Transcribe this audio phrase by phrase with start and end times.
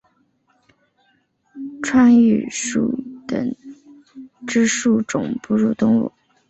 [1.83, 2.91] 川鼩属
[3.27, 3.55] 等
[4.47, 6.11] 之数种哺乳动物。